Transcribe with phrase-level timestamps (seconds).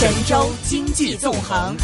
[0.00, 1.76] 神州经济纵横。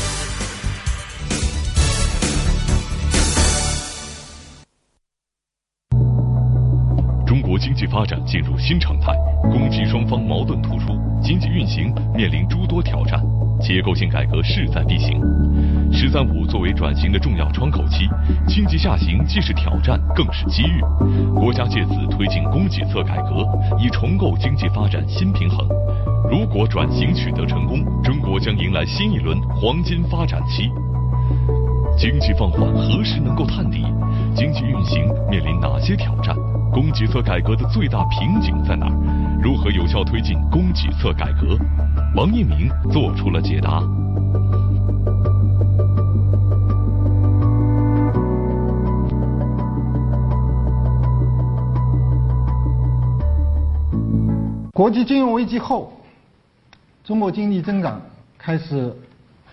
[7.26, 13.20] 中国经济发展进入新常态，供需双方矛盾突出，经济运行面临诸多挑战，
[13.60, 15.20] 结构性改革势在必行。
[15.92, 18.08] “十三五”作为转型的重要窗口期，
[18.46, 20.80] 经济下行既是挑战，更是机遇。
[21.34, 23.46] 国家借此推进供给侧改革，
[23.78, 25.66] 以重构经济发展新平衡。
[26.30, 30.70] 如果转型取得成功，中国将迎来新一轮黄金发展期。
[31.96, 33.84] 经济放缓何时能够探底？
[34.34, 36.36] 经济运行面临哪些挑战？
[36.72, 38.86] 供给侧改革的最大瓶颈在哪？
[39.42, 41.56] 如何有效推进供给侧改革？
[42.14, 43.80] 王一鸣做出了解答。
[54.72, 55.92] 国际金融危机后，
[57.02, 58.00] 中国经济增长
[58.36, 58.94] 开始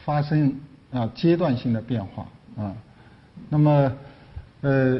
[0.04, 0.54] 发生
[0.92, 2.26] 啊阶段性的变化
[2.62, 2.74] 啊，
[3.50, 3.92] 那么
[4.62, 5.00] 呃。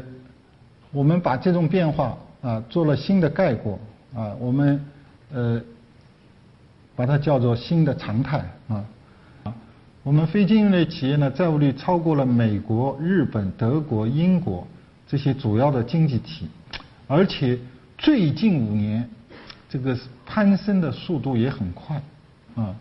[0.94, 3.78] 我们把这种变化啊做了新的概括
[4.14, 4.80] 啊，我们
[5.32, 5.60] 呃
[6.94, 8.84] 把它叫做新的常态啊，
[10.04, 14.64] 我们非金融类企业呢债务率超过了美国、日本、德国、英国
[15.08, 16.46] 这些主要的经济体，
[17.08, 17.58] 而且
[17.98, 19.10] 最近五年
[19.68, 22.00] 这个攀升的速度也很快
[22.54, 22.72] 啊，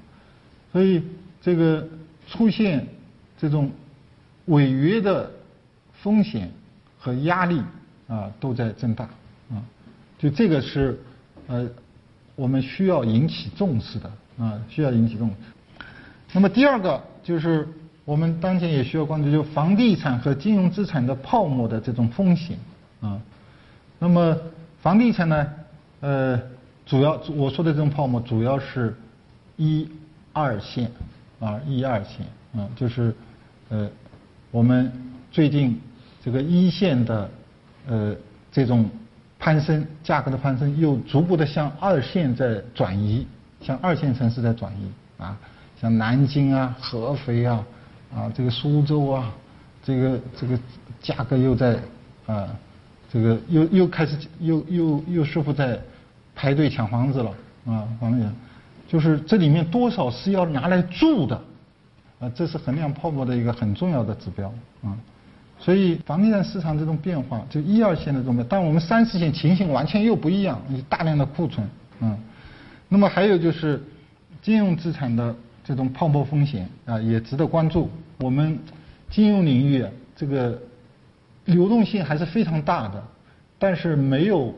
[0.72, 1.02] 所以
[1.42, 1.84] 这个
[2.28, 2.86] 出现
[3.40, 3.72] 这种
[4.46, 5.32] 违约的
[5.94, 6.52] 风险
[7.00, 7.60] 和压力。
[8.14, 9.06] 啊，都在增大，
[9.50, 9.58] 啊，
[10.20, 11.00] 就这个是
[11.48, 11.68] 呃，
[12.36, 15.36] 我们需要引起重视的，啊，需要引起重视。
[16.32, 17.68] 那么第二个就是
[18.06, 22.56] 我们当前也需要关注，就房地产和金融资产的泡沫的这种风险，
[23.02, 23.20] 啊，
[23.98, 24.38] 那么
[24.80, 25.48] 房地产呢，
[26.02, 26.40] 呃，
[26.86, 28.96] 主要我说的这种泡沫主要是
[29.58, 29.90] 一
[30.34, 30.92] 二线，
[31.40, 33.16] 啊，一二线，啊，就是
[33.70, 33.90] 呃，
[34.52, 34.92] 我们
[35.32, 35.82] 最近
[36.24, 37.28] 这个一线的。
[37.88, 38.16] 呃，
[38.52, 38.90] 这种
[39.40, 43.28] 攀升价格的攀升，又逐步的向二线在转移，
[43.60, 45.38] 向二线城市在转移啊，
[45.80, 47.66] 像南京啊、合肥啊、
[48.16, 49.34] 啊这个苏州啊，
[49.84, 50.58] 这个这个
[51.02, 51.78] 价格又在
[52.26, 52.48] 啊，
[53.12, 55.78] 这个又又开始又又又师傅在
[56.34, 57.32] 排队抢房子了
[57.66, 58.26] 啊，房子，
[58.88, 61.36] 就是这里面多少是要拿来住的
[62.20, 64.48] 啊，这是衡量泡沫的一个很重要的指标
[64.84, 64.96] 啊。
[65.64, 71.66] 所以房地产市场这种变化，就一二线的这种，但我们三四线情形完全又不一样，有大量的库存，
[72.02, 72.20] 嗯，
[72.90, 73.82] 那么还有就是
[74.42, 77.90] 金融资产的这种泡沫风险啊，也值得关注。
[78.18, 78.60] 我们
[79.10, 79.86] 金融领域
[80.18, 80.62] 这个
[81.46, 83.02] 流动性还是非常大的，
[83.58, 84.54] 但是没有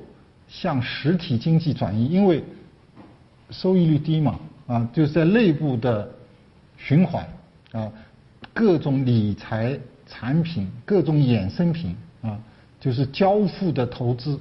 [0.48, 2.44] 向实体经济转移，因为
[3.52, 6.10] 收益率低嘛，啊，就是在内部的
[6.78, 7.24] 循环
[7.74, 7.92] 啊，
[8.56, 9.80] 各种理财。
[10.08, 12.40] 产品各种衍生品啊，
[12.80, 14.40] 就是交付的投资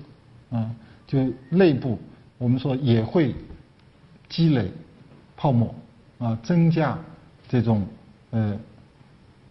[0.50, 0.70] 啊，
[1.06, 1.98] 就内部
[2.36, 3.34] 我们说也会
[4.28, 4.70] 积累
[5.36, 5.74] 泡沫
[6.18, 6.98] 啊，增加
[7.48, 7.86] 这种
[8.30, 8.56] 呃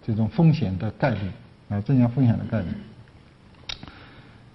[0.06, 1.20] 这种风险的概率
[1.70, 2.68] 啊，增加风险的概率。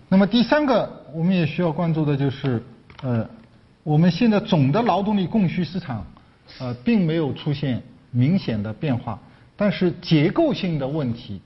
[0.09, 2.63] 那么第三个我们也需要关注的就是
[3.03, 3.29] 呃，
[3.83, 6.07] 我们现在总的劳动力供需市场
[6.61, 9.21] 呃并没有出现明显的变化，
[9.57, 11.41] 但是结构性的问题。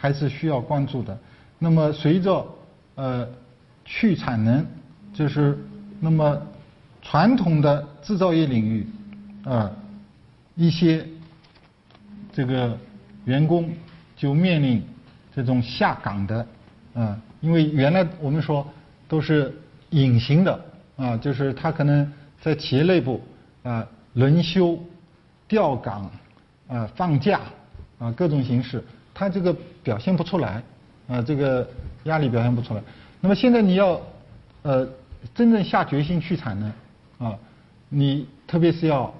[0.00, 1.18] 还是需要关注的。
[1.58, 2.46] 那么，随着
[2.94, 3.28] 呃
[3.84, 4.64] 去产能，
[5.12, 5.58] 就是
[5.98, 6.40] 那么
[7.02, 8.86] 传统的制造业领域
[9.44, 9.68] 啊
[10.54, 11.04] 一些
[12.32, 12.78] 这个
[13.24, 13.68] 员工
[14.16, 14.80] 就面临
[15.34, 16.46] 这种下岗的
[16.94, 18.64] 啊，因为原来我们说
[19.08, 19.52] 都是
[19.90, 20.64] 隐形的
[20.96, 22.10] 啊，就是他可能
[22.40, 23.20] 在企业内部
[23.64, 23.84] 啊
[24.14, 24.78] 轮休、
[25.48, 26.08] 调岗
[26.68, 27.40] 啊放假
[27.98, 28.80] 啊各种形式。
[29.18, 29.52] 他这个
[29.82, 30.62] 表现不出来，
[31.08, 31.68] 啊，这个
[32.04, 32.80] 压力表现不出来。
[33.20, 34.00] 那么现在你要，
[34.62, 34.88] 呃，
[35.34, 36.72] 真正下决心去产能，
[37.28, 37.36] 啊，
[37.88, 39.12] 你特别是要，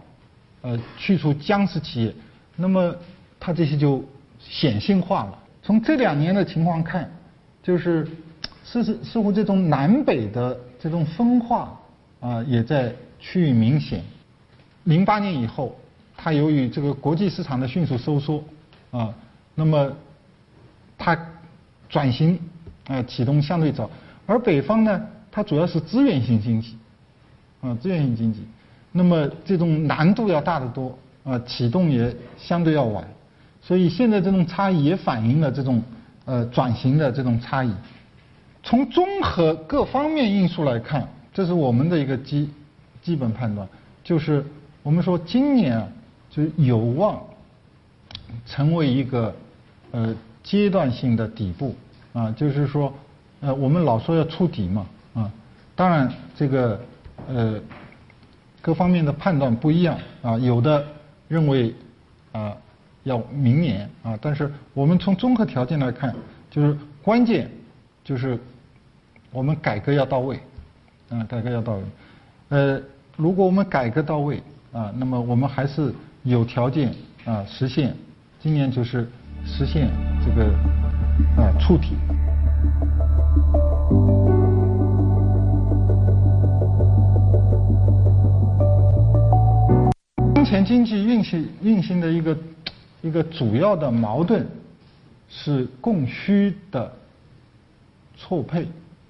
[0.62, 2.14] 呃，去除僵尸企业，
[2.54, 2.94] 那么
[3.40, 4.04] 它这些就
[4.38, 5.36] 显性化了。
[5.64, 7.10] 从这两年的情况看，
[7.60, 8.06] 就是
[8.62, 11.76] 似似似乎这种南北的这种分化
[12.20, 14.04] 啊，也在趋于明显。
[14.84, 15.76] 零八年以后，
[16.16, 18.44] 它由于这个国际市场的迅速收缩，
[18.92, 19.12] 啊。
[19.58, 19.92] 那么，
[20.96, 21.18] 它
[21.88, 22.38] 转型
[22.86, 23.90] 啊启动相对早，
[24.24, 25.02] 而北方呢，
[25.32, 26.78] 它主要是资源性经济，
[27.60, 28.46] 啊资源性经济，
[28.92, 33.04] 那么这种难度要大得多，啊启动也相对要晚，
[33.60, 35.82] 所以现在这种差异也反映了这种
[36.24, 37.74] 呃转型的这种差异。
[38.62, 42.48] 从综合各方面因素来看，这是我们的一个基
[43.02, 43.66] 基本判断，
[44.04, 44.46] 就是
[44.84, 45.88] 我们说今年啊
[46.30, 47.20] 就有望
[48.46, 49.34] 成为一个
[49.90, 51.74] 呃阶段性的底部
[52.12, 52.92] 啊，就是说
[53.40, 55.30] 呃我们老说要触底嘛啊，
[55.74, 56.80] 当然这个
[57.28, 57.60] 呃
[58.60, 60.84] 各方面的判断不一样啊，有的
[61.28, 61.74] 认为
[62.32, 62.56] 啊
[63.04, 66.14] 要明年啊，但是我们从综合条件来看，
[66.50, 67.50] 就是关键
[68.04, 68.38] 就是
[69.30, 70.38] 我们改革要到位
[71.08, 71.82] 啊，改革要到位，
[72.48, 72.80] 呃，
[73.16, 74.42] 如果我们改革到位
[74.72, 75.94] 啊，那么我们还是
[76.24, 76.92] 有条件
[77.24, 77.94] 啊实现。
[78.40, 79.08] 今年就是
[79.44, 79.90] 实现
[80.24, 80.44] 这个
[81.36, 81.96] 啊触底。
[90.34, 92.36] 当前经济运行运行的一个
[93.02, 94.46] 一个主要的矛盾
[95.28, 96.90] 是供需的
[98.16, 98.66] 错配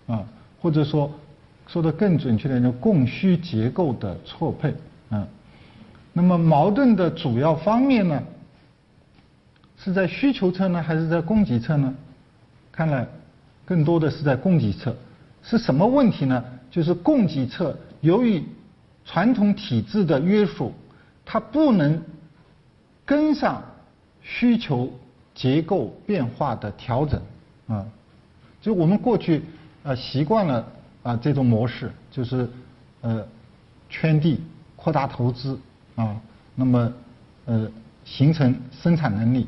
[0.07, 0.25] 啊，
[0.61, 1.11] 或者说
[1.67, 4.75] 说的更准确点，叫供需结构的错配
[5.11, 5.27] 啊。
[6.13, 8.21] 那么矛盾的主要方面呢，
[9.79, 11.95] 是在需求侧呢，还是在供给侧呢？
[12.73, 13.07] 看来
[13.65, 14.95] 更多的是在供给侧。
[15.43, 16.45] 是什么问题呢？
[16.71, 18.45] 就是供给侧由于
[19.05, 20.75] 传统体制的约束，
[21.25, 22.03] 它不能
[23.07, 23.63] 跟上
[24.21, 24.93] 需求
[25.35, 27.23] 结构变化的调整
[27.69, 27.87] 啊。
[28.61, 29.43] 就我们过去
[29.85, 30.67] 啊习惯了
[31.03, 32.49] 啊这种模式，就是
[33.01, 33.25] 呃
[33.89, 34.41] 圈地
[34.77, 35.59] 扩大投资
[35.95, 36.21] 啊，
[36.55, 36.93] 那么
[37.47, 37.71] 呃
[38.05, 39.47] 形成生产能力。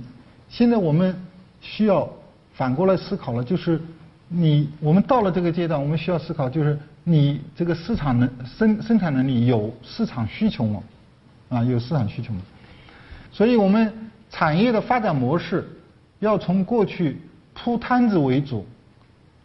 [0.51, 1.19] 现在我们
[1.63, 2.07] 需要
[2.53, 3.81] 反过来思考了，就是
[4.29, 10.83] 你我们到了这个阶段，我们需要思考，就是你这个市场能生生产能力有市场需求吗？
[11.49, 12.43] 啊，有市场需求吗？
[13.33, 15.67] 所以我们产业的发展模式
[16.19, 17.19] 要从过去
[17.55, 18.67] 铺摊子为主。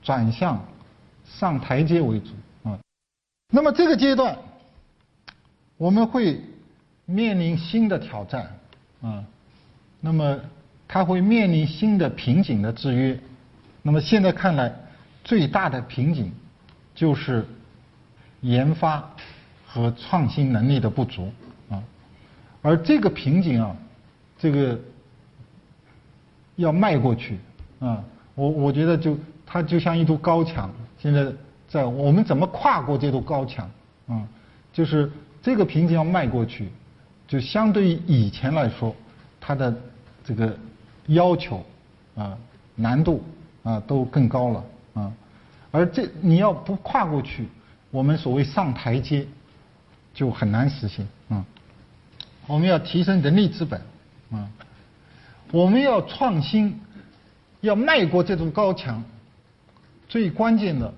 [0.04, 0.64] 转向
[1.26, 2.30] 上台阶为主
[2.62, 2.78] 啊，
[3.52, 4.38] 那么这个阶段
[5.78, 6.40] 我们会
[7.06, 8.56] 面临新的挑战
[9.02, 9.26] 啊，
[10.00, 10.40] 那么
[10.88, 13.20] 它会面临新的瓶颈的制约，
[13.82, 14.74] 那么现在看来
[15.24, 16.32] 最大的瓶颈
[16.94, 17.46] 就是
[18.42, 19.08] 研发
[19.66, 21.32] 和创新能力的不足
[21.70, 21.84] 啊，
[22.62, 23.76] 而这个瓶颈啊，
[24.38, 24.80] 这个
[26.56, 27.40] 要迈过去
[27.80, 28.04] 啊，
[28.36, 29.18] 我我觉得就。
[29.48, 31.32] 它就像一堵高墙，现在
[31.68, 33.70] 在我们怎么跨过这堵高墙
[34.08, 34.28] 啊？
[34.74, 35.10] 就是
[35.40, 36.70] 这个瓶颈要迈过去，
[37.28, 38.94] 就相对于以前来说，
[39.40, 39.74] 它的
[40.24, 40.58] 这个
[41.08, 41.66] 要求
[42.16, 42.38] 啊、
[42.76, 43.24] 难度
[43.64, 45.14] 啊都更高了啊。
[45.72, 47.48] 而这你要不跨过去，
[47.92, 49.28] 我们所谓上台阶
[50.14, 51.46] 就很难实现啊。
[52.48, 53.82] 我们要提升人力资本
[54.32, 54.48] 啊，
[55.52, 56.80] 我们要创新，
[57.62, 59.04] 要迈过这种高墙。
[60.08, 60.94] 最关键的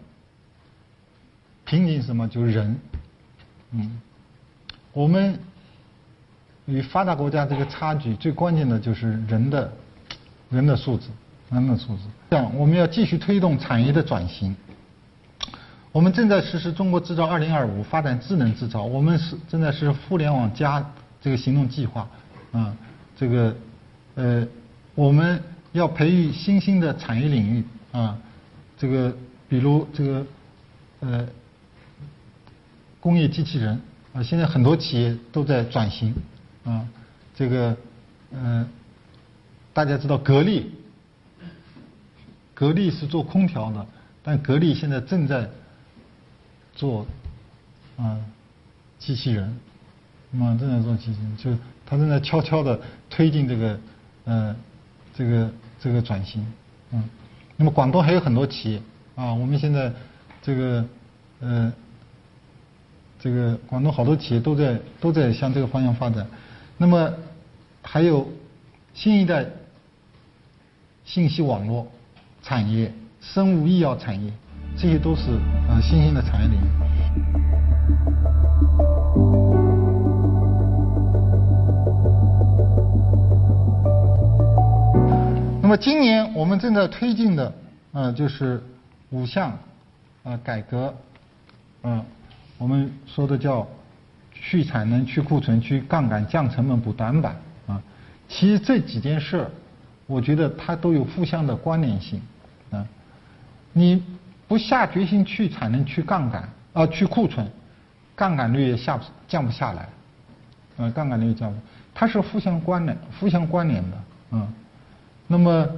[1.64, 2.28] 瓶颈什么？
[2.28, 2.78] 就是人，
[3.72, 4.02] 嗯，
[4.92, 5.40] 我们
[6.66, 9.72] 与发达国家这个差距最关键的就是人的
[10.50, 11.08] 人的素质，
[11.50, 12.04] 人的素质。
[12.30, 14.56] 这样，我们要继续推动产业的转型。
[15.92, 18.84] 我们正在实施“中国制造二零二五”，发展智能制造。
[18.84, 20.86] 我们是正在实施“互联网加”
[21.22, 22.08] 这个行动计划，
[22.52, 22.76] 啊，
[23.16, 23.56] 这个
[24.16, 24.48] 呃，
[24.94, 25.42] 我们
[25.72, 28.18] 要培育新兴的产业领域，啊。
[28.80, 29.12] 这个，
[29.50, 30.26] 比如这个，
[31.00, 31.28] 呃，
[33.00, 33.82] 工业机器人
[34.14, 36.14] 啊，现在很多企业都在转型
[36.64, 36.86] 啊。
[37.36, 37.76] 这个，
[38.32, 38.68] 嗯，
[39.78, 40.72] 大家知道格力，
[42.56, 43.86] 格力是做空调的，
[44.24, 45.48] 但格力现在正在
[46.74, 47.06] 做
[47.96, 48.18] 啊
[48.98, 49.44] 机器人，
[50.40, 51.52] 啊正在做机器人，就
[51.86, 53.80] 他正在悄悄的推进这个，
[54.26, 54.56] 呃，
[55.14, 56.44] 这个这个转型，
[56.90, 57.04] 嗯。
[57.56, 58.82] 那么广东还有很多企业
[59.14, 59.94] 啊，我们现在
[60.42, 60.86] 这个
[61.40, 61.72] 呃
[63.20, 66.26] 这个广东好多企业都在都在向这个方向发展。
[66.80, 67.14] 那么
[67.84, 68.28] 还有
[68.96, 69.46] 新一代
[71.08, 71.88] 信息网络
[72.44, 74.30] 产业、生物医药产业，
[74.76, 76.66] 这些都是呃新兴的产业领域。
[85.62, 87.54] 那么今年我们正在推进的，
[87.94, 88.62] 呃，就是
[89.12, 89.58] 五项，
[90.24, 90.94] 呃，改革，
[91.84, 92.04] 嗯，
[92.58, 93.66] 我们说的叫
[94.34, 97.34] 去产能、去库存、去杠杆、降成本、补短板，
[97.66, 97.82] 啊，
[98.28, 99.52] 其实这几件事儿，
[100.08, 102.20] 我觉得它都有互相的关联性，
[102.72, 102.84] 啊，
[103.74, 104.02] 你
[104.48, 107.46] 不下决心去产能、去杠杆，啊，去库存，
[108.16, 109.90] 杠杆率也下不降不下来，
[110.78, 111.60] 呃，杠杆率降不，
[111.94, 113.98] 它是互相关联、互相关联的，
[114.32, 114.48] 嗯。
[115.30, 115.70] 那么，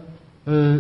[0.46, 0.80] 呃，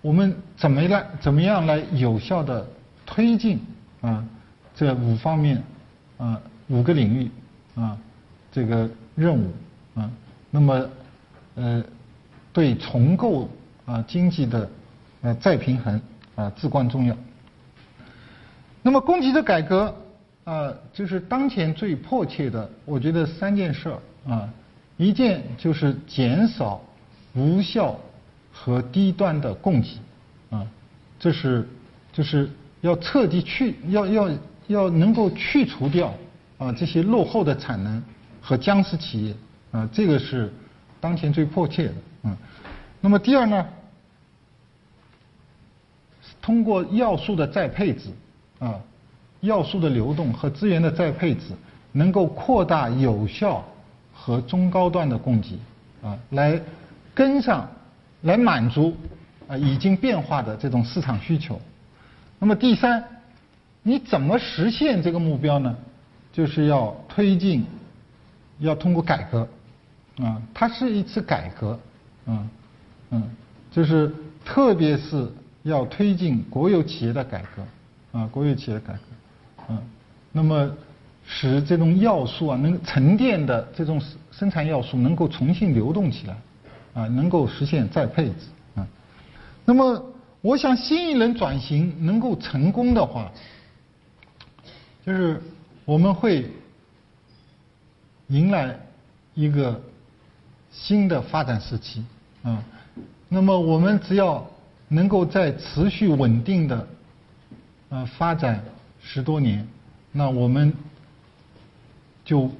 [0.00, 2.66] 我们怎么来怎么样来有效的
[3.06, 3.60] 推进
[4.00, 4.24] 啊
[4.74, 5.62] 这五方面
[6.16, 7.30] 啊五个领域
[7.76, 7.96] 啊
[8.50, 9.52] 这个任务
[9.94, 10.10] 啊，
[10.50, 10.90] 那么
[11.54, 11.84] 呃，
[12.52, 13.48] 对重构
[13.84, 14.70] 啊经济的
[15.22, 16.00] 呃再平衡
[16.34, 17.16] 啊至关重要。
[18.82, 19.94] 那么供给侧改革
[20.44, 24.48] 啊，就是当前最迫切的，我觉得三件事儿啊，
[24.96, 26.80] 一件就是减少
[27.34, 27.98] 无效
[28.50, 29.98] 和低端的供给
[30.50, 30.66] 啊，
[31.18, 31.68] 这是
[32.12, 32.50] 就是
[32.80, 34.30] 要彻底去要要
[34.68, 36.14] 要能够去除掉
[36.56, 38.02] 啊这些落后的产能
[38.40, 39.34] 和僵尸企业
[39.72, 40.50] 啊，这个是
[41.00, 42.36] 当前最迫切的嗯。
[43.00, 43.66] 那么第二呢，
[46.40, 48.10] 通过要素的再配置。
[48.60, 48.74] 啊，
[49.38, 51.52] 要素的流动和资源的再配置，
[51.92, 53.64] 能够扩大有效
[54.12, 55.56] 和中高端的供给，
[56.02, 56.60] 啊，来
[57.14, 57.70] 跟上，
[58.22, 58.96] 来满足
[59.46, 61.60] 啊已经变化的这种市场需求。
[62.40, 63.04] 那么第三，
[63.84, 65.76] 你怎么实现这个目标呢？
[66.32, 67.64] 就是要推进，
[68.58, 69.48] 要通过改革，
[70.18, 71.78] 啊，它是一次改革，
[72.28, 72.48] 嗯
[73.10, 73.22] 嗯，
[73.72, 75.28] 就是特别是
[75.64, 77.62] 要推进国有企业的改革。
[78.10, 79.00] 啊，国有企业改革，
[79.68, 79.78] 嗯，
[80.32, 80.74] 那么
[81.26, 86.34] 使这种要素啊，能沉淀的这种生产要素能够重新流动起来，
[86.94, 88.34] 啊，能够实现再配置，
[88.76, 88.88] 啊，
[89.66, 90.02] 那么
[90.40, 93.30] 我想新一轮转型能够成功的话，
[95.04, 95.38] 就是
[95.84, 96.50] 我们会
[98.28, 98.74] 迎来
[99.34, 99.78] 一个
[100.70, 102.02] 新的发展时期，
[102.42, 102.62] 啊，
[103.28, 104.46] 那么我们只要
[104.88, 106.86] 能够在持续稳定的。
[107.90, 108.62] 呃，发展
[109.00, 109.66] 十多年，
[110.12, 110.70] 那我们
[112.22, 112.50] 就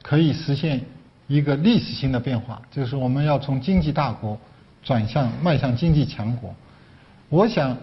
[0.00, 0.82] 可以实现
[1.26, 4.38] 一个历史性的变化，就是我们要从经济大国
[4.82, 6.54] 转向迈向经济强国。
[7.28, 7.76] 我想，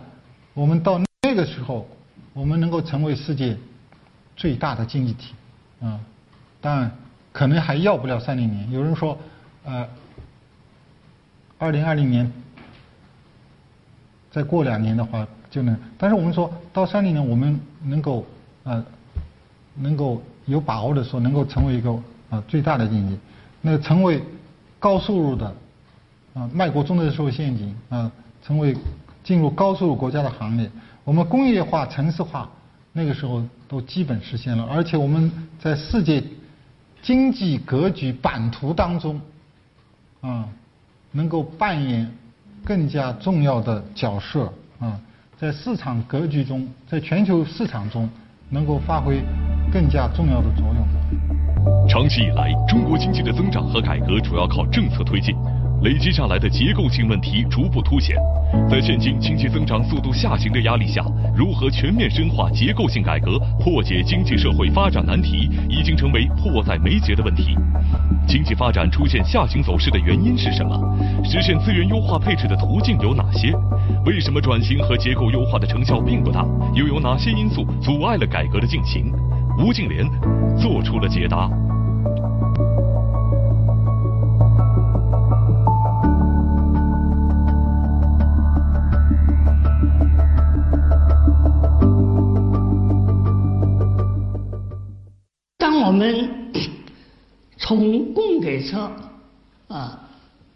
[0.55, 1.87] 我们到那个时候，
[2.33, 3.55] 我们能够成为世界
[4.35, 5.35] 最大的经济体，
[5.81, 5.99] 啊，
[6.59, 6.91] 当然
[7.31, 8.71] 可能还要不了三零年。
[8.71, 9.15] 有人说，
[9.63, 9.87] 呃，
[11.61, 12.29] 二零二零年
[14.31, 15.25] 再过两年的话。
[15.51, 18.25] 就能，但是我们说到三零年，我们能够
[18.63, 18.81] 呃，
[19.75, 21.91] 能够有把握的说，能够成为一个
[22.29, 23.19] 啊最大的经济，
[23.59, 24.23] 那成为
[24.79, 25.53] 高收入的
[26.33, 28.09] 啊卖国中的社会陷阱啊，
[28.41, 28.73] 成为
[29.25, 30.71] 进入高收入国家的行列。
[31.03, 32.49] 我们工业化、城市化
[32.93, 36.23] 那个时候都基本实现了，而且我们在世界
[37.01, 39.19] 经济格局版图当中
[40.21, 40.47] 啊，
[41.11, 42.09] 能够扮演
[42.63, 44.99] 更加重要的角色啊。
[45.37, 48.09] 在市场格局中，在全球市场中，
[48.49, 49.21] 能够发挥
[49.71, 51.87] 更加重要的作用。
[51.87, 55.35] 长期以来，中国经济的增长和改革主要靠政策推进。
[55.83, 58.15] 累积下来的结构性问题逐步凸显，
[58.69, 61.03] 在现今经济增长速度下行的压力下，
[61.35, 67.57] 如何全面深化结构性改革，破解经济社会发展难题，已经成为迫在眉睫的问题。
[68.27, 70.77] 经济发展出现下行走势的原因是什么？
[71.23, 73.51] 实现资源优化配置的途径有哪些？
[74.05, 76.45] 为什么转型和结构优化的成效并不大？
[76.75, 79.11] 又有哪些因素阻碍了改革的进行？
[79.57, 80.07] 吴敬琏
[80.61, 81.49] 做出了解答。
[95.91, 96.29] 我们
[97.57, 98.89] 从供给侧
[99.67, 100.09] 啊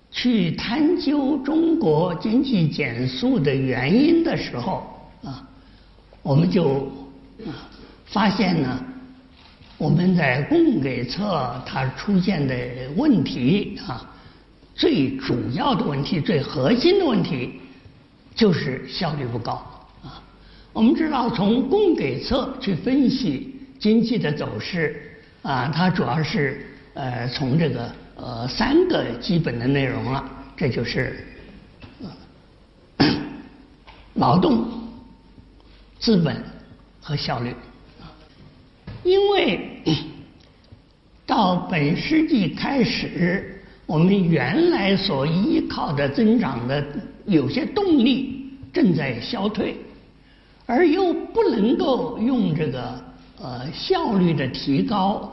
[0.09, 4.87] 去探究中国经济减速的原因的时候
[5.21, 5.45] 啊，
[6.21, 6.89] 我们就
[7.45, 7.67] 啊
[8.05, 8.81] 发现呢，
[9.77, 12.55] 我们在供给侧它出现的
[12.95, 14.09] 问题啊，
[14.73, 17.59] 最主要的问题、最核心的问题
[18.33, 19.51] 就是效率不高
[20.01, 20.23] 啊。
[20.71, 25.11] 我们知道，从供给侧去分析经济的走势。
[25.45, 31.23] 啊，它主要是呃从这个呃三个基本的内容了，这就是
[34.15, 34.67] 劳动、
[35.99, 36.43] 资本
[36.99, 37.53] 和效率。
[39.03, 39.83] 因为
[41.27, 46.83] 到本世纪开始，我们原来所依靠的增长的
[47.27, 49.77] 有些动力正在消退，
[50.65, 52.99] 而又不能够用这个
[53.41, 55.31] 呃效率的提高。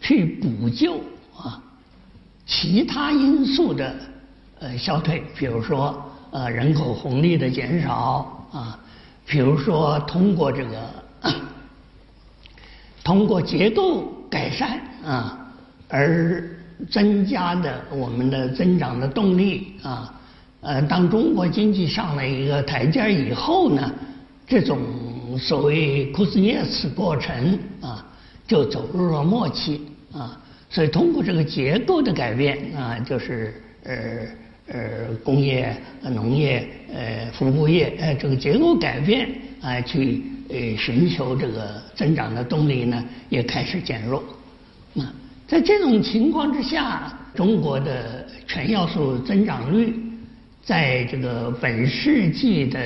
[0.00, 0.94] 去补救
[1.36, 1.60] 啊，
[2.46, 3.92] 其他因素的
[4.60, 6.00] 呃消退，比如说
[6.30, 8.78] 呃人口红利的减少啊，
[9.26, 10.88] 比如说通过这个
[13.02, 15.52] 通过结构改善啊
[15.88, 16.48] 而
[16.88, 20.14] 增加的我们的增长的动力啊，
[20.60, 23.92] 呃当中国经济上了一个台阶以后呢，
[24.48, 24.78] 这种
[25.38, 28.04] 所谓库斯涅茨过程啊。
[28.48, 29.78] 就走入了末期
[30.10, 30.40] 啊，
[30.70, 33.94] 所以通过这个结构的改变啊，就是呃
[34.68, 39.28] 呃工业、农业、呃服务业，呃这个结构改变
[39.60, 44.24] 啊，去呃寻求这个增长的动力呢，也开始减弱。
[44.94, 45.04] 那
[45.46, 49.94] 在这种情况之下，中国的全要素增长率
[50.62, 52.80] 在这个本世纪的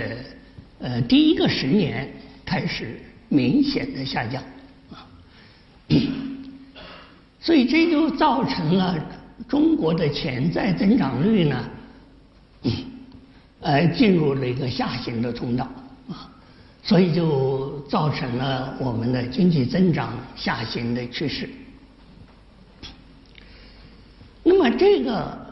[0.83, 2.07] 呃第一个十年
[2.45, 4.43] 开始明显的下降
[4.91, 5.07] 啊。
[7.41, 8.97] 所以这就造成了
[9.49, 11.71] 中国的潜在增长率呢，
[13.61, 15.65] 呃，进入了一个下行的通道
[16.09, 16.31] 啊，
[16.83, 21.49] 所以就造成了我们的经济增长下行的趋势。
[24.45, 25.47] 那么这个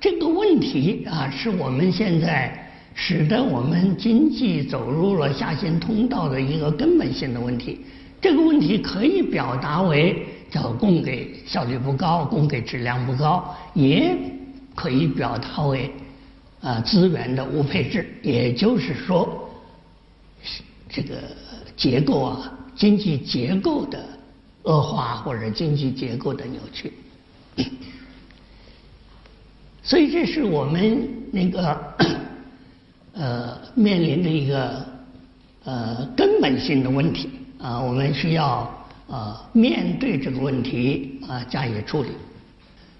[0.00, 2.61] 这个问题啊，是我们现在
[2.94, 7.80] 使得我们经济走入了下行通道的一个根本性的问题。
[8.20, 10.26] 这个问题可以表达为。
[10.52, 14.14] 叫供给效率不高，供给质量不高，也
[14.74, 15.90] 可以表达为
[16.60, 19.48] 啊资源的无配置，也就是说，
[20.90, 21.14] 这个
[21.74, 24.06] 结构啊，经济结构的
[24.64, 26.92] 恶化或者经济结构的扭曲。
[29.82, 31.94] 所以这是我们那个
[33.14, 34.84] 呃面临的一个
[35.64, 38.70] 呃根本性的问题啊，我们需要。
[39.10, 42.08] 啊，面对这个问题啊，加以处理。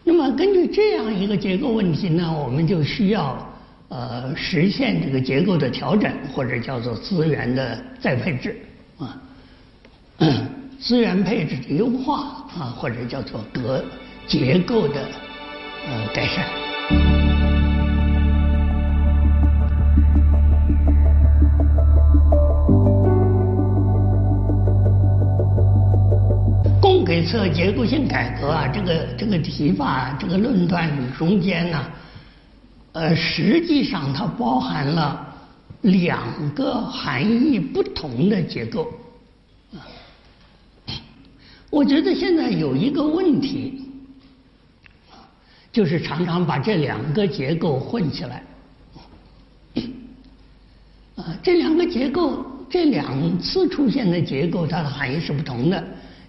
[0.04, 3.50] 那么，根据这样一个结构问题呢，我们就需要
[3.88, 8.60] 呃实现这个结构的调整，或者叫做资源的再配置
[8.98, 9.16] 啊，
[10.78, 13.82] 资源配置的优化啊，或者叫做格
[14.26, 15.00] 结构的
[15.88, 16.71] 呃改善。
[27.32, 31.86] 给测结构性改革啊，这个这个提法，这个论断中间呢，
[32.92, 35.34] 呃，实际上它包含了
[35.80, 36.20] 两
[36.54, 38.92] 个含义不同的结构。
[41.70, 43.82] 我觉得现在有一个问题，
[45.72, 48.44] 就是常常把这两个结构混起来
[51.16, 55.82] 啊，这两个结构，这两次出现的结构，它的含义是不同的。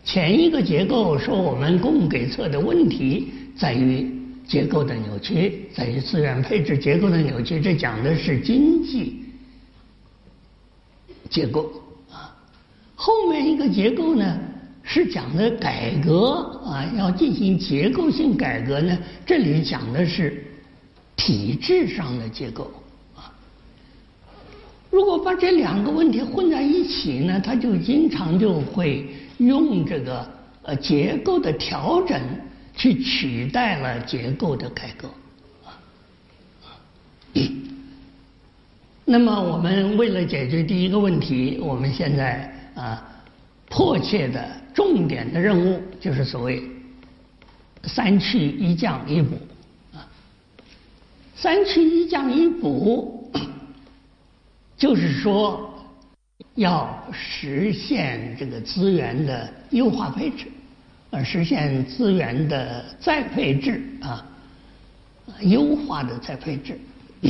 [0.06, 4.12] 前一个结构说我们供给侧的问题在于
[4.46, 9.24] 结构的扭曲，在于资源配置结构的扭曲，这讲的是经济
[11.30, 11.72] 结构
[12.12, 12.36] 啊。
[12.96, 14.38] 后面一个结构呢
[14.84, 20.46] 是讲的改革啊，要进行结构性改革呢，这里讲的是
[21.16, 22.70] 体制上的结构
[23.16, 23.32] 啊。
[24.92, 29.08] 如果把这两个问题混在一起呢，它就经常就会。
[29.45, 30.27] 用这个
[30.63, 32.19] 呃结构的调整
[32.75, 35.10] 去取代了结构的改革，
[39.06, 43.03] 那么我们为了解决第一个问题，我们现在啊
[43.69, 46.63] 迫切的重点的任务就是所谓
[47.84, 49.36] 三去一降一补
[49.93, 50.08] 啊，
[51.36, 53.32] 三去一降一补，
[54.77, 55.73] 就是说。
[56.56, 60.46] 要实现这个资源的优化配置，
[61.10, 64.24] 呃，实现资源的再配置啊，
[65.42, 66.80] 优化的再配置。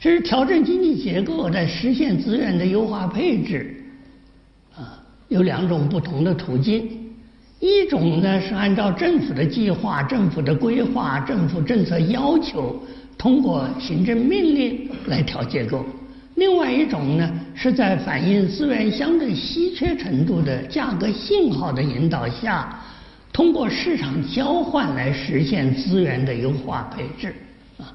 [0.00, 3.84] 其实调整经济结构在实现资源的优化配置
[4.74, 7.00] 啊，有两种不同的途径。
[7.60, 12.82] 一种呢是按照政府的计划、政府的规划、政府政策要求，
[13.16, 15.84] 通过行政命令来调结构。
[16.36, 22.80] 另外一种呢，是在反映资源相对稀缺程度的价格信号的引导下，
[23.32, 27.34] 通过市场交换来实现资源的优化配置。
[27.78, 27.94] 啊，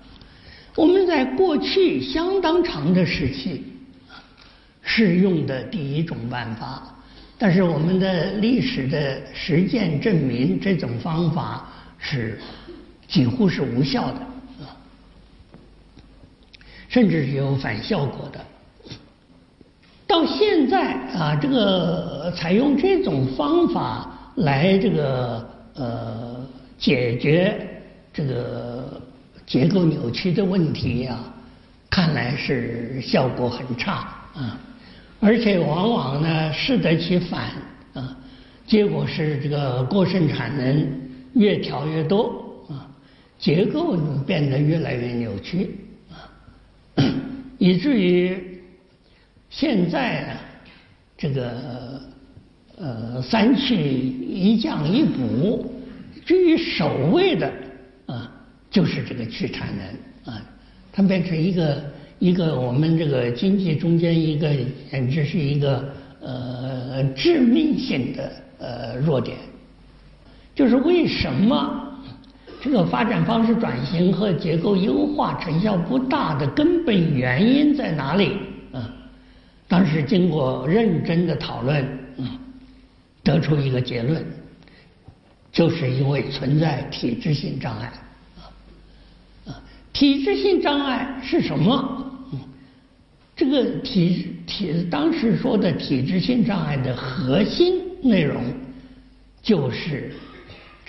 [0.76, 3.66] 我们在过去相当长的时期
[4.82, 6.82] 是用的第一种办法，
[7.38, 12.40] 但是我们的历史的实践证明，这种方法是
[13.06, 14.22] 几乎是无效的。
[16.90, 18.40] 甚至是有反效果的。
[20.08, 26.36] 到现在啊，这个采用这种方法来这个呃
[26.80, 27.56] 解决
[28.12, 29.00] 这个
[29.46, 31.20] 结构扭曲的问题呀，
[31.92, 34.60] 看来是效果很差啊，
[35.20, 37.52] 而且往往呢适得其反
[37.94, 38.18] 啊，
[38.66, 40.92] 结果是这个过剩产能
[41.34, 42.90] 越调越多啊，
[43.38, 45.78] 结构变得越来越扭曲。
[47.58, 48.38] 以至于
[49.50, 50.42] 现在啊，
[51.18, 52.02] 这个
[52.78, 55.74] 呃三去一降一补，
[56.26, 57.52] 居于首位的
[58.06, 58.32] 啊，
[58.70, 60.42] 就是这个去产能啊，
[60.92, 61.84] 它变成一个
[62.20, 64.50] 一个我们这个经济中间一个
[64.90, 69.38] 简直是一个呃致命性的呃弱点，
[70.56, 71.88] 就是为什么？
[72.62, 78.38] 这个发展方式转型和结构优化成效不大的根本原因在哪里？
[78.74, 78.94] 啊，
[79.68, 82.28] 当时经过认真的讨论，嗯，
[83.24, 84.26] 得出一个结论，
[85.54, 87.94] 就是因为存在体制性障碍。
[89.48, 89.56] 啊，
[89.94, 91.96] 体制性障碍是什么？
[93.38, 98.44] 这个体体当时说的体制性障碍的核心内容
[99.42, 100.12] 就是。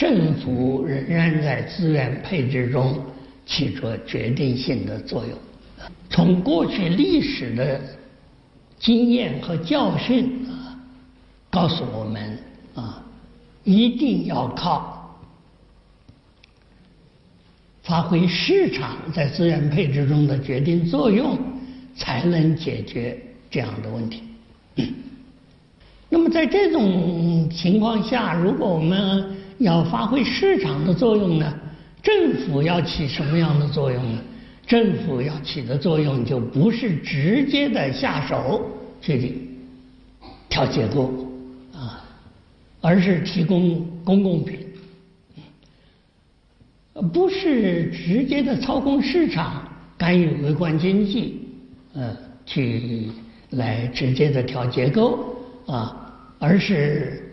[0.00, 2.98] 政府仍然在资源配置中
[3.44, 5.36] 起着决定性的作用。
[6.08, 7.78] 从过去历史的
[8.78, 10.74] 经验和教训啊，
[11.50, 12.38] 告诉我们
[12.74, 13.04] 啊，
[13.62, 15.20] 一定要靠
[17.82, 21.38] 发挥市场在资源配置中的决定作用，
[21.94, 24.22] 才能解决这样的问题。
[26.08, 31.54] 那么在这种情况下，如果我们要发挥市场的作用呢，
[32.02, 34.18] 政府要起什么样的作用呢？
[34.66, 38.62] 政府要起的作用就不是直接的下手
[39.02, 39.48] 去
[40.48, 41.12] 调结构
[41.74, 42.02] 啊，
[42.80, 44.60] 而是提供公共品，
[47.12, 49.68] 不是直接的操控市场、
[49.98, 51.46] 干预微观经济，
[51.92, 53.10] 呃，去
[53.50, 57.26] 来直接的调结构啊，而是。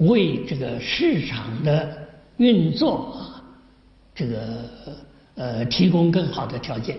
[0.00, 2.06] 为这个市场的
[2.36, 3.42] 运作啊，
[4.14, 4.70] 这个
[5.34, 6.98] 呃提供更好的条件，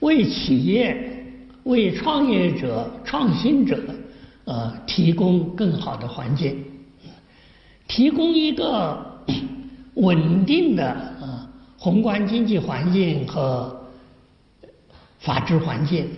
[0.00, 1.26] 为企业、
[1.64, 3.78] 为创业者、创新者
[4.44, 6.64] 呃提供更好的环境，
[7.86, 9.20] 提供一个
[9.96, 10.90] 稳定的
[11.20, 13.84] 呃宏观经济环境和
[15.18, 16.08] 法治环境。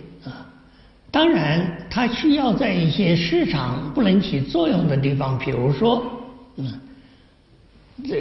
[1.17, 6.05] 当然，它需要在一些市场不能起作用的地方，比如说，
[6.57, 6.71] 嗯，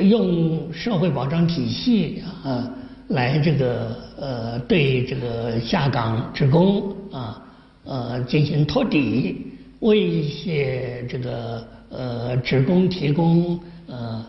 [0.08, 2.66] 用社会保障体系啊
[3.08, 7.42] 来这个呃对这个下岗职工啊
[7.84, 9.44] 呃进行托底，
[9.80, 14.24] 为一些这个呃职工提供呃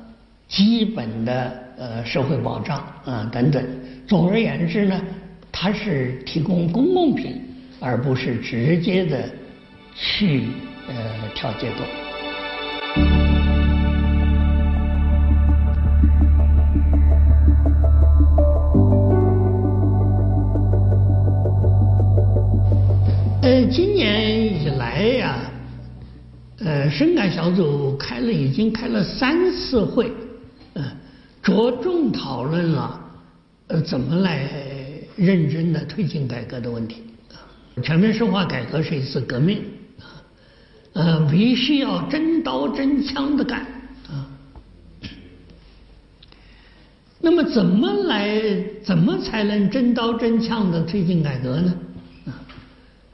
[0.49, 3.65] 基本的呃社会保障啊等等。
[4.05, 5.01] 总而言之呢，
[5.53, 7.46] 它是提供公共品。
[7.79, 9.29] 而不是直接的
[9.95, 10.47] 去
[10.87, 10.95] 呃
[11.35, 11.83] 调结构。
[23.43, 25.39] 呃，今年以来呀，
[26.59, 30.11] 呃，深改小组开了已经开了三次会，
[30.73, 30.83] 呃，
[31.41, 32.99] 着重讨论了
[33.67, 34.49] 呃怎么来
[35.15, 37.03] 认真的推进改革的问题。
[37.83, 39.63] 全面深化改革是一次革命，
[39.99, 40.05] 啊，
[40.93, 43.59] 呃，必须要真刀真枪的干，
[44.07, 44.25] 啊。
[47.19, 48.41] 那么怎么来，
[48.83, 51.73] 怎么才能真刀真枪的推进改革呢？
[52.25, 52.33] 啊，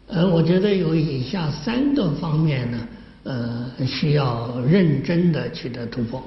[0.08, 2.88] 呃，我觉得有以下三个方面呢，
[3.24, 6.24] 呃，需要认真的取得突破，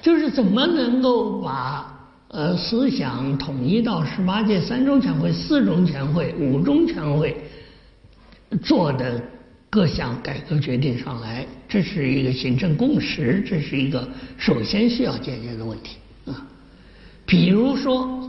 [0.00, 1.91] 就是怎么能够把。
[2.32, 7.36] 呃，思想统一到十八届三中全会、四中全会、五中全会
[8.62, 9.22] 做的
[9.68, 16.46] 各项改革决定上来，这是一个形成共识，这是一个首先需要解决的问题啊。
[17.26, 18.26] 比如说，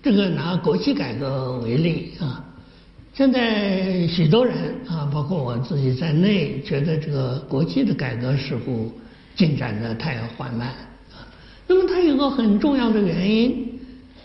[0.00, 2.44] 这个拿国企改革为例啊，
[3.12, 8.92] 现在许多人啊，包括我自己在内，觉得这个国企的改革似乎
[9.34, 10.68] 进展的太缓慢。
[11.68, 13.66] 那么它有个很重要的原因，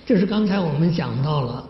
[0.06, 1.68] 就是刚才我们讲到了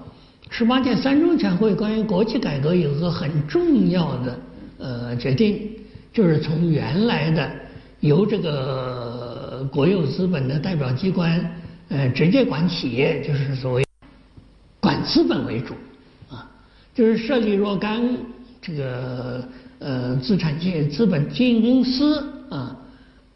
[0.50, 4.40] 十八届三中全会关于国企改革有个很重要的
[4.80, 5.70] 呃决定，
[6.12, 7.50] 就是从原来的
[8.02, 11.40] 由这个国有资本的代表机关
[11.88, 13.86] 呃直接管企业，就是所谓
[14.82, 15.74] 管资本为主
[16.30, 16.52] 啊，
[16.94, 18.02] 就是设立若干
[18.62, 19.42] 这个
[19.80, 22.76] 呃资产经资本经营公司啊，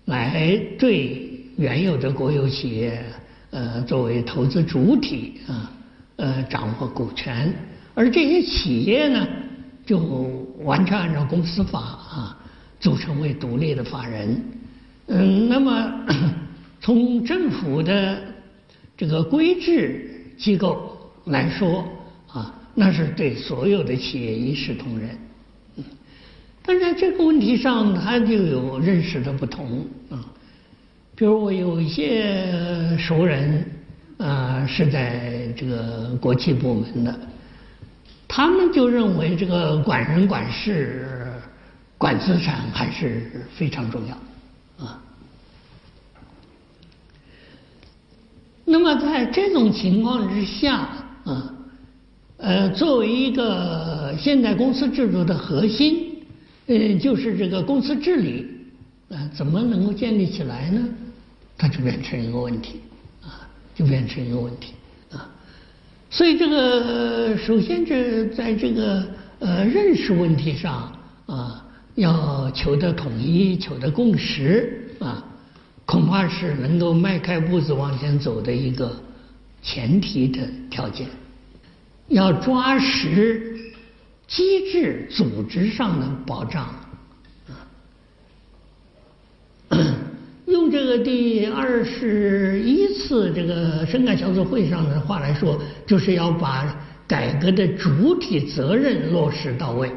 [0.03, 1.24] 来对。
[1.57, 3.03] 原有的国有企业，
[3.51, 5.71] 呃，作为投资主体啊，
[6.17, 7.53] 呃，掌握股权，
[7.93, 9.27] 而这些企业呢，
[9.85, 9.97] 就
[10.63, 12.37] 完全按照公司法啊，
[12.79, 14.43] 组成为独立的法人。
[15.07, 16.05] 嗯，那么
[16.81, 18.21] 从政府的
[18.97, 21.87] 这个规制机构来说
[22.27, 25.17] 啊，那是对所有的企业一视同仁。
[26.67, 30.25] 但在这个问题上，他就有认识的不同啊。
[31.15, 33.65] 比如我有一些熟人
[34.17, 37.19] 啊，是在这个国企部门的，
[38.27, 41.07] 他们就认为这个管人管事、
[41.97, 45.01] 管资产还是非常重要啊。
[48.65, 50.89] 那么在这种情况之下
[51.23, 51.53] 啊，
[52.35, 56.11] 呃，作为一个现代公司制度的核心。
[56.67, 58.45] 嗯，就是这个公司治理
[59.09, 60.85] 啊，怎么能够建立起来呢？
[61.57, 62.81] 它就变成一个问题
[63.23, 64.73] 啊，就变成一个问题
[65.11, 65.29] 啊。
[66.09, 69.05] 所以这个首先这在这个
[69.39, 70.91] 呃认识问题上
[71.25, 71.65] 啊，
[71.95, 75.23] 要求得统一、求得共识啊，
[75.85, 78.95] 恐怕是能够迈开步子往前走的一个
[79.61, 81.07] 前提的条件。
[82.07, 83.51] 要抓实。
[84.27, 86.73] 机制组织上的保障，
[90.47, 96.75] 用这个第二十一次这个深改小组会上的话来说，就是要把
[97.07, 99.91] 改革的主体责任落实到位。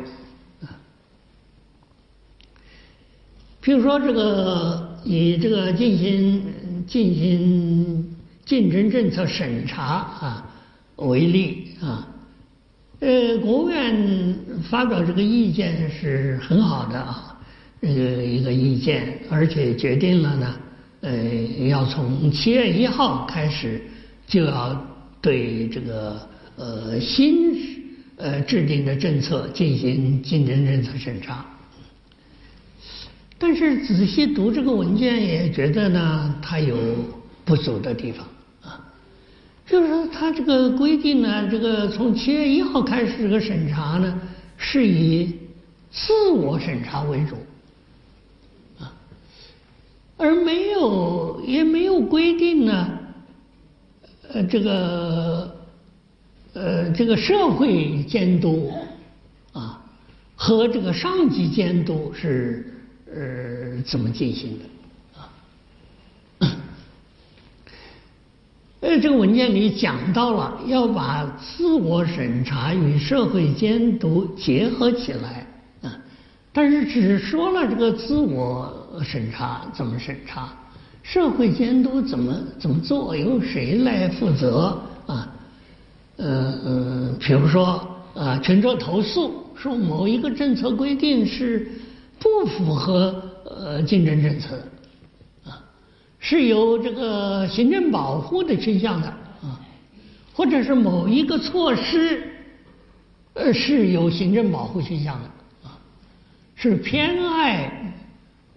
[3.61, 6.43] 比如说，这个以这个进行
[6.87, 10.51] 进行竞争政策审查啊
[10.97, 12.09] 为例啊。
[13.01, 14.35] 呃，国务院
[14.71, 17.28] 发表这个意见是很好的啊，
[17.81, 20.57] 这个一个意见，而且决定了呢，
[21.01, 21.13] 呃，
[21.69, 23.81] 要从七月一号开始
[24.27, 24.87] 就要
[25.21, 26.21] 对这个
[26.57, 27.55] 呃新
[28.17, 31.47] 呃制定的政策进行竞争政策审查。
[33.39, 36.77] 但是仔细读这个文件，也觉得呢，它有
[37.45, 38.27] 不足的地方
[38.61, 38.85] 啊。
[39.65, 44.21] 就是说，它这个规定呢，这个从七月一号开始这个审查呢，
[44.57, 45.33] 是以
[45.93, 47.37] 自我审查为主，
[50.19, 52.99] 而没有也没有规定呢，
[54.33, 55.57] 呃，这个
[56.53, 58.73] 呃这个社会监督
[59.53, 59.81] 啊
[60.35, 62.75] 和这个上级监督是
[63.07, 64.65] 呃怎么进行的。
[68.81, 75.48] 呃，这个文件里讲到了要把自我审查与社会监督结合起来，
[76.53, 78.73] 但是只说了这个自我
[79.05, 80.53] 审查怎么审查，
[81.03, 85.33] 社会监督怎么怎么做，由谁来负责啊？
[86.17, 87.81] 呃呃，比如说
[88.15, 91.71] 啊，群众投诉说某一个政策规定是
[92.19, 95.63] 不符合呃竞争政策的啊。
[96.19, 99.61] 是有这个行政保护的倾向的啊，
[100.35, 102.29] 或者是某一个措施
[103.35, 105.31] 呃是有行政保护倾向的，
[106.59, 107.71] 是偏爱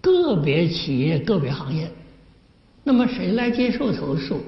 [0.00, 1.88] 个别企业、个别行业，
[2.82, 4.42] 那么谁来接受投诉？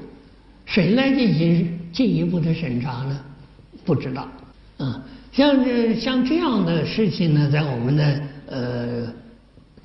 [0.66, 3.18] 谁来进行进一步的审查呢？
[3.84, 4.28] 不知道
[4.76, 5.00] 啊。
[5.32, 9.14] 像这像这样的事情呢，在我们的呃。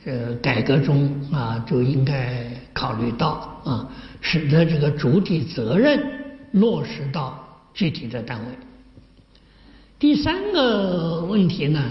[0.06, 6.02] 呃，改革中啊，就应该考虑到啊，使得这个主体责任
[6.54, 7.38] 落实到
[7.74, 8.46] 具体的单位。
[10.00, 11.84] 第三个问题呢，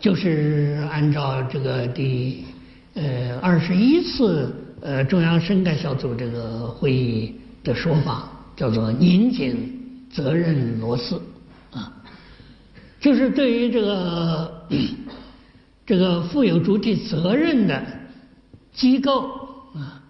[0.00, 2.44] 就是按照这个第
[2.94, 11.22] 呃二十一次呃中央深改小组这个会议的说法，叫做拧紧责任螺丝
[11.70, 11.92] 啊，
[12.98, 14.58] 就是对于这个。
[15.86, 17.84] 这个负有主体责任的
[18.72, 19.28] 机构
[19.74, 20.00] 啊，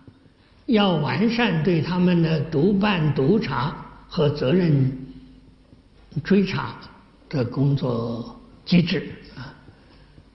[0.66, 3.74] 要完善对他们的督办、督查
[4.06, 4.92] 和责任
[6.22, 6.76] 追查
[7.30, 9.10] 的工作机制，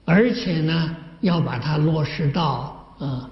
[0.06, 3.28] 而且呢，要把它落实到呃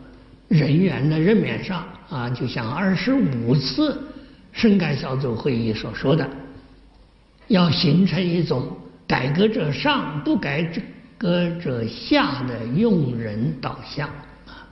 [0.49, 3.99] 人员的任免上啊，就像二十五次
[4.53, 6.29] 深改小组会议所说的，
[7.49, 10.71] 要形成一种改革者上，不改。
[11.17, 14.07] 革者下的用人导向
[14.47, 14.67] 啊，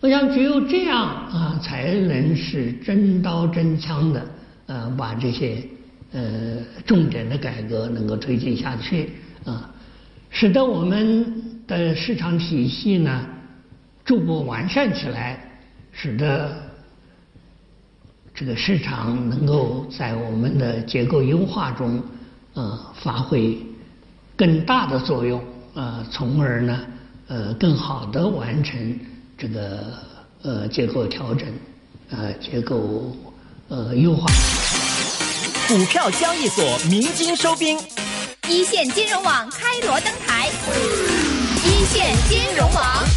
[0.00, 4.24] 我想只有这样啊，才能是真刀真枪的
[4.66, 5.62] 呃，把这些
[6.12, 9.10] 呃重点的改革能够推进下去
[9.44, 9.68] 啊，
[10.32, 13.24] 使得我们的市场体系呢
[14.04, 15.38] 逐步完善起来，
[15.92, 16.50] 使得
[18.34, 22.02] 这个市场能够在我们的结构优化中
[22.54, 23.56] 呃发挥。
[24.34, 25.40] 更大的作用
[25.74, 26.80] 呃，从而呢，
[27.28, 28.98] 呃，更好的完成
[29.36, 29.94] 这个
[30.42, 31.46] 呃结构调整，
[32.10, 33.14] 呃结构
[33.68, 34.26] 呃优化。
[35.68, 37.78] 股票交易所鸣金收兵，
[38.48, 40.50] 一线金融网开锣登台，
[41.64, 43.11] 一线金融网。